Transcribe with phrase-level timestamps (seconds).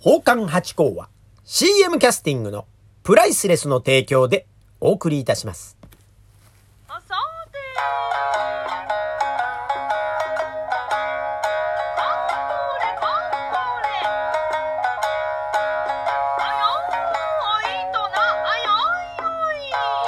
[0.00, 1.08] 宝冠八甲は
[1.42, 2.66] CM キャスティングの
[3.02, 4.46] プライスレスの提供で
[4.80, 5.76] お送りいたします。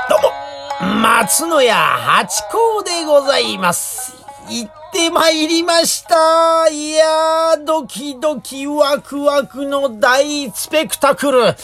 [0.08, 4.14] どうも、松野屋八甲でございます。
[4.48, 4.79] 行っ
[5.10, 6.68] てまいりました。
[6.70, 11.56] いやー、ドキドキワクワクの大スペクタクル。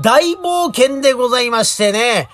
[0.00, 2.28] 大冒険でございましてね。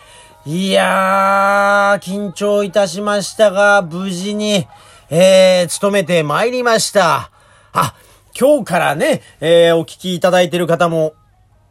[0.44, 4.66] いやー、緊張いたしましたが、無事に、
[5.08, 7.30] えー、務めてまいりました。
[7.72, 7.94] あ、
[8.38, 11.14] 今日からね、えー、お聞きいただいている方も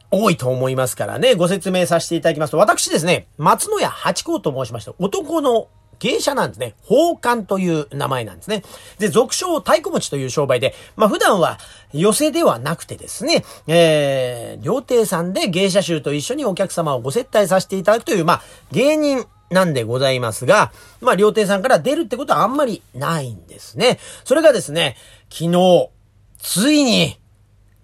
[0.10, 5.68] 多いと思いますからね、ご説明させていただきますと、私ですね、松野屋八甲と申しまして、男の
[6.00, 6.76] 芸者なんですね。
[6.84, 8.64] 宝冠という名前なんですね。
[8.98, 11.60] で、俗称太鼓持ちという商売で、まあ普段は
[11.94, 18.42] 寄せではなくてですね、えー、料亭さんで芸者衆と一緒にお客様をご接待させていただくという、まあ
[18.72, 24.00] 芸人なんでございますが、まあ料亭さんから出るってことはあんまりないんですね。
[24.24, 24.96] それがですね、
[25.30, 25.90] 昨日、
[26.38, 27.20] ついに、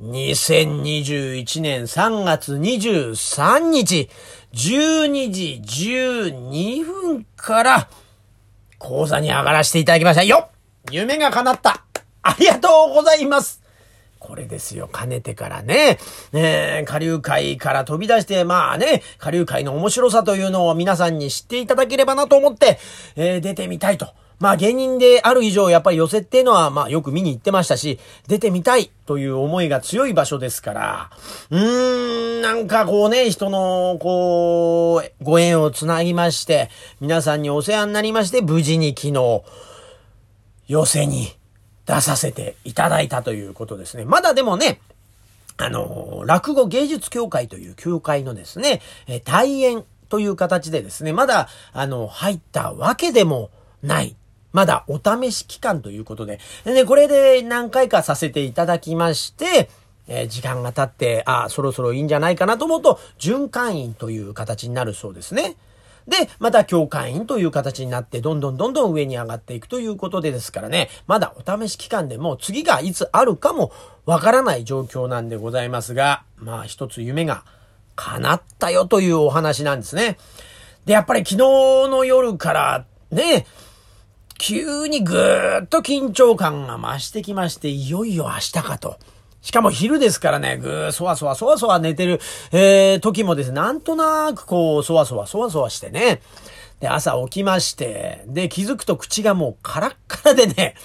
[0.02, 4.10] 2021年3月23日、
[4.54, 7.90] 12時12分から、
[8.80, 10.24] 講座に上がらせていただきました。
[10.24, 10.50] よ
[10.92, 11.84] 夢が叶った。
[12.22, 13.62] ありがとうございます。
[14.20, 16.00] これですよ、かねてからね、
[16.34, 22.80] え、下流会から飛び出して、まあね、下流会の面白さというのを皆さんに知っていただければなと思って、
[23.16, 24.08] えー、出てみたいと。
[24.40, 31.10] まあ芸人である以上、やっぱり寄せっていうのは、まあよく見に行ってましたし、出てみたいという思いが強い場所ですから、
[31.50, 36.70] うーん、なんかこうね、人の、こう、ご縁をつなぎまして、
[37.00, 39.44] 皆さんにお世話になりまして、無事に昨日、
[40.68, 41.36] 寄せに
[41.86, 44.06] 出させていただいたということですね。
[44.06, 44.80] まだでもね、
[45.58, 54.16] あの、落語芸術協会という協会のですね、え、退演という形でですね、まだ、あの、入ったわけでもない。
[54.56, 56.40] まだお試し期間ということで。
[56.64, 59.70] でね、これで何回かさせていただきまして、
[60.08, 65.58] え時間が経って、あ、そろそろいいんじゃないかなと思うと、準会員という形になるそうですね。
[66.08, 73.74] で、また教会員という形になって、どんどんどんどん上に上がっていくということでですからね、まだお試し期間でも次がいつあるかも
[74.06, 77.44] わからない状況なんでございますが、まあ一つ夢が
[77.98, 80.18] 叶ったよというお話なんですね。
[80.86, 81.38] で、やっぱり昨日
[81.90, 83.46] の夜からね、
[84.48, 89.00] 急にぐーっと緊張感が増してきまして、いよいよ明日かと。
[89.42, 92.20] しかも昼ですからね、ぐー、そわそわそわそわ寝てる、
[92.52, 96.22] えー、時もですね、なんとなくこう、そわそわそわそわしてね。
[96.80, 100.76] で、朝起きまして、で、気づくと口がもうカラッカラでね、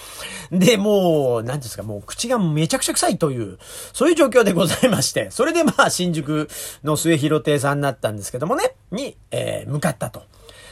[0.51, 3.59] で、もう、なんですか、もう口がめちゃくちゃ臭いという、
[3.93, 6.49] そういう状況でございまして、それでまあ、新宿
[6.83, 10.20] の末広亭さんになったんですけどもね、に、えー、向かったと。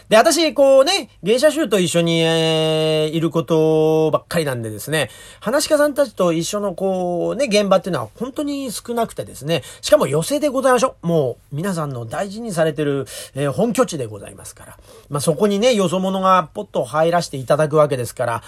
[0.08, 5.10] で、私、こうね、芸者衆と一緒に、えー、いることばっかりなんでですね、
[5.40, 11.06] 話し家さんたちと一緒のこうね、現場っていうのは本当に少なくてですね、しかも寄せでございましょう。
[11.06, 14.78] もう、皆さんの大事にされてる、えー本拠地でございますから。
[15.10, 18.42] まあ、そこにね、よそ者がポッと入らせていただくわけですから、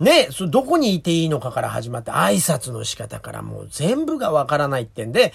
[0.00, 5.34] ね、そどこにいていいのかから始まって、挨拶の仕方からもう全部がわからないってんで、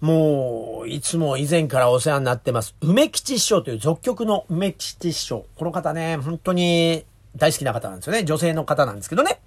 [0.00, 2.74] もう、いつも以前からお世話になってます。
[2.80, 5.44] 梅吉師匠という俗曲の梅吉師匠。
[5.56, 7.04] この方ね、本当に
[7.36, 8.24] 大好きな方なんですよね。
[8.24, 9.40] 女性の方なんですけどね。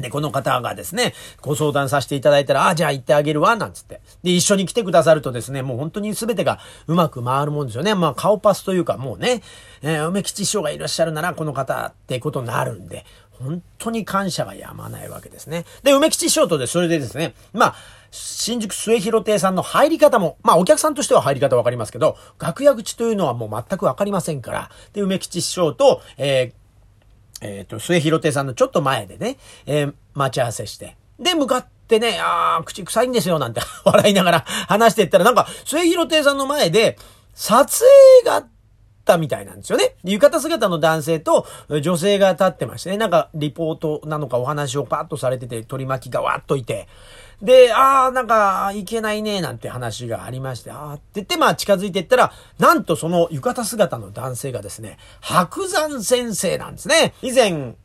[0.00, 4.00] で、この方がですね、ご相談させていただいたら、あ、じゃあ行ってあげるわ、なんつって。
[4.22, 7.94] で、一緒に来てくださるとですね、もう本当に全てがうまく回るもんですよね。
[7.94, 9.42] まあ、顔パスというか、もうね、
[9.82, 13.04] えー梅吉師匠がいらっしゃるなら、この方ってことになるんで、
[13.42, 15.64] 本当に感謝がやまないわけですね。
[15.82, 17.74] で、梅吉師匠とで、それでですね、まあ、
[18.10, 26.60] 新宿末広亭さんの入り方も、まあお客さんとしては入り方わかりますけど、楽屋口というのはもう全くわかりませんから、で、梅吉師匠と、えー
[27.42, 30.96] えっ、と、末広亭さんのちょっと前でね、えー待ち合わせして。
[31.18, 36.98] で、向かってね、あー、口臭いんですよ、なんて笑いながら話していったら、なんか、末広亭さんの前で、
[37.34, 37.84] 撮
[38.24, 38.46] 影が
[39.10, 39.96] ったみたいなんですよね。
[40.04, 41.46] 浴衣姿の男性と
[41.82, 46.86] 女性が立ってましてね、なんかリポートなのかお話をパッとされてて、取り巻きがわっといて、
[47.42, 57.14] で、あー、なんか、いけないね、なんて話がありまして、あーって言って、まあ近づいていったら、なんとその浴衣姿の男性がですね、白山先生なんですね。
[57.22, 57.76] 以前、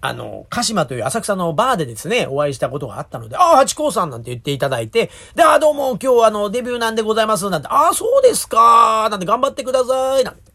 [0.00, 10.45] あの、鹿島という浅草のバーでですね、お会いしたことがあったので、ああ、八甲さんなんて言っていただいて、で、ああ、どうも、今日あの、デビューなんでございます、なんて、ああ、そうですか、なんて頑張ってください、なんて。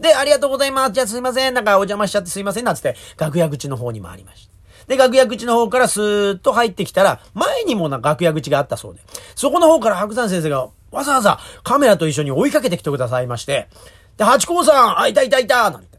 [0.00, 0.92] で、ありがとうございます。
[0.92, 1.54] じゃあすいません。
[1.54, 2.64] なんかお邪魔しちゃってすいません。
[2.64, 4.54] なんつって、楽屋口の方に回りました。
[4.86, 9.00] で、楽屋口の方からスーッと入ってきたら、前にもな楽屋口があったそうで、
[9.34, 13.68] そこの方から白山先生がわざわざカメラと一緒に追いかけてきてくださいまして、
[14.16, 15.98] で、八甲さん、あ、いたいたいたなんて。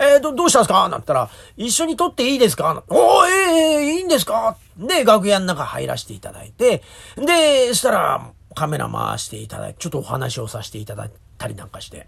[0.00, 0.88] えー、ど、どうしたんですか？
[0.88, 2.84] なんったら、一緒に撮っていいですか？
[2.88, 4.56] おー、えー、えーいいんですか？
[4.76, 6.82] で、楽屋の中入らせていただいて、
[7.16, 12.06] で、そしたら、カメラ回していただいて、ちょっとお話をさせていただいたりなんかして。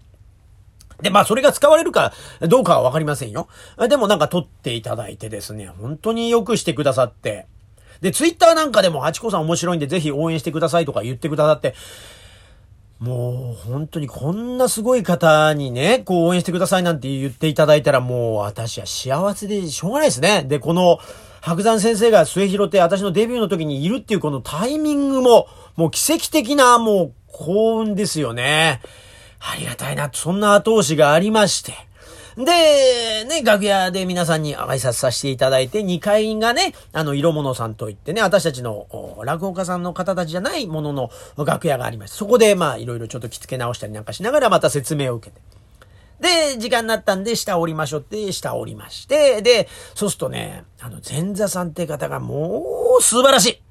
[1.01, 3.47] で、まあ、それが使われるかどうかはわかりませんよ。
[3.89, 7.47] でもなんか撮っていただいてですね、本当によくしてくださって。
[8.01, 11.75] で、ツイッターなんかでも、ハチコさん面白いんで、ぜひ応援してくださいとか言ってくださって、
[12.99, 20.43] もう本当にこんなすごい方にね、こう応援してくださいなんて言っていただいたらもう私は幸せでしょうがないですね。
[20.43, 20.99] で、この
[21.41, 28.81] 白山先生が末広って私のデビューの時にいるっていうこのタイミングももう奇跡的なもう幸運ですよね。
[29.41, 31.73] ありがたいな、そんな後押しがありまして。
[32.37, 38.87] で、ね、楽屋で皆さんに挨拶させていただいて、2階がね、あの、色物さんといってね、私たちの
[39.25, 45.41] 落語家さんの方たちじゃないものの楽屋がありまして、そこでまあ、いろいろちょっと着付け直したりなんかしながらまた説明を受けて。
[46.53, 53.61] で、時間になったんで、下降りましょうって、下降りまして、で、そうするとね、あの、前座さんって方がもう素晴らしい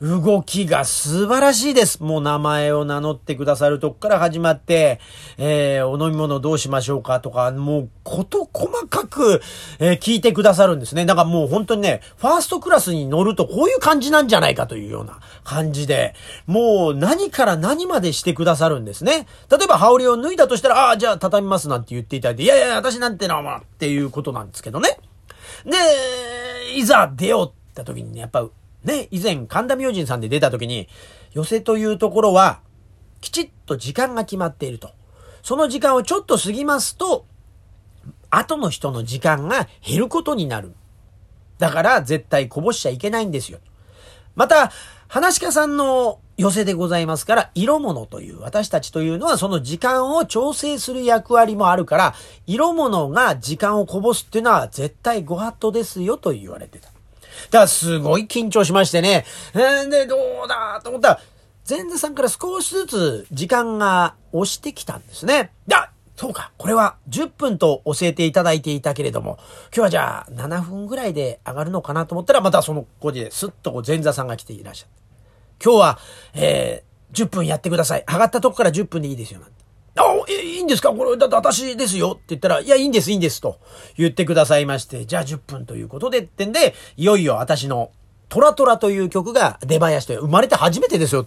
[0.00, 2.02] 動きが素晴らしいです。
[2.02, 5.00] もう名前を名乗ってくださるとこから始まって、
[5.38, 9.40] えー、お飲み物どうしましょうかとか、もうこと細かく、
[9.78, 11.04] えー聞いてくださるんですね。
[11.06, 16.14] だからもう本当にね、ファーストクラスに乗るとこういう感じなんじゃないかというような感じで、
[16.46, 19.26] もう何から何までしてくださるんですね。
[19.50, 24.98] 例えば羽織を脱いだとしたら、ああ、じゃあ畳みますなんて言っていただいて、いやいや、私なんてのはっていうことなんですけどね。
[25.64, 25.72] で、
[26.76, 28.46] いざ出ようって時にね、やっぱ、
[28.86, 30.88] ね、以前神田明神さんで出た時に、
[31.32, 32.60] 寄せというところは、
[33.20, 34.92] きちっと時間が決まっていると。
[35.42, 37.26] その時間をちょっと過ぎますと、
[38.30, 40.72] 後の人の時間が減ることになる。
[41.58, 43.58] だから絶対こぼしちゃいけないんですよ。
[44.36, 44.70] また、
[45.08, 52.14] 話し家さんの寄せでございますから、色物という、私たちというのはその時間を調整する役割もあるから、
[52.46, 56.95] 色物が時間をこぼすっていうのは絶対ご法度ですよと言われてた。
[57.50, 59.24] だからすごい緊張しましてね。
[59.54, 61.20] えーで、どうだと思ったら、
[61.68, 65.52] 前座さんから少しずつ時間が押してきたんですね。
[65.66, 75.02] だそうか、これは10分と教えていただいていたけれども、今日はじゃあ7分ぐらいで上がるのかなと思ったら、またその5時ですっとこう前座さんが来ていらっしゃって。
[75.62, 75.98] 今日は、
[76.34, 78.04] えー、10分やってください。
[78.08, 79.40] 上がったとこから10分でいいですよ。
[80.28, 80.90] えいいんですか？
[80.90, 83.58] これ、だって私ですよって言ったら、いや、いいんです、いいんです、と
[83.96, 87.90] 言ってくださいまして、じゃあ10分ということでってんで、いよいよ私の
[88.28, 91.26] トラトラという曲が出囃子という、生まれて初めてですよ。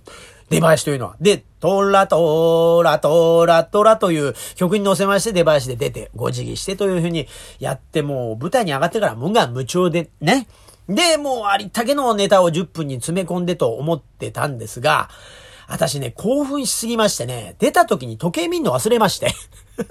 [0.49, 1.15] 出囃子というのは。
[1.21, 7.27] で、トラトラトラトラという曲に乗せまして出囃子で出て、ご辞儀してというふうに
[7.59, 10.47] やって、もう舞台に上がってから無我夢中でね。
[10.89, 15.09] で、もうありったけのネタを10分に詰め込んでと思ってたんですが、
[15.69, 19.33] 私ね、興奮しすぎましてね、出た時に時計見るの忘れまして。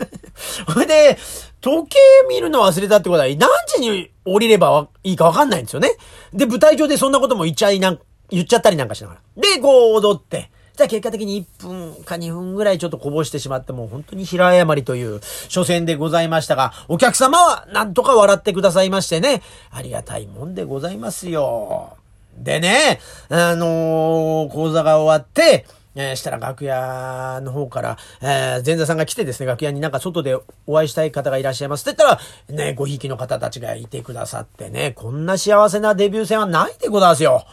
[0.73, 1.17] それで、
[1.61, 1.99] 時計
[2.29, 3.39] 見るの忘れたってことは、何
[3.69, 5.97] 時に降りればいいかわかんないんですよね。
[6.33, 9.21] で、舞台上でそんなことも言っちゃいなん、言っちゃったりなんかしながら。
[9.37, 10.51] で、こう踊って。
[10.77, 21.98] じゃあ結果的に1分か2分ぐらいちょっとこぼしてしまって、もう本当に平謝りという初戦でございましたが、お客様はなんとか笑ってくださいましてね、ありがたいもんでございますよ。
[22.43, 30.37] でね、あのー講座が終わって、えーしたら楽屋の方から、えー前座さんが来てですね、楽屋になんか外で
[30.67, 32.21] お会いしたい方がいらっしゃいますって言った
[32.53, 37.45] ら、ね、ごひきの方たちがいてくださってね、こんな幸せなデビュー戦はないでございますよ。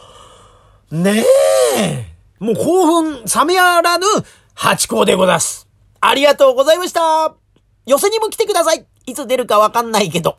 [0.90, 1.24] ね
[1.78, 2.16] え。
[2.38, 4.06] もう興奮冷めやらぬ
[4.54, 5.66] 八校でございます。
[6.00, 7.34] ありがとうございました。
[7.86, 8.86] 寄せにも来てください。
[9.06, 10.36] いつ出るかわかんないけど。